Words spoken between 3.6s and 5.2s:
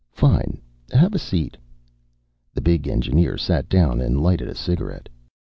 down and lighted a cigarette.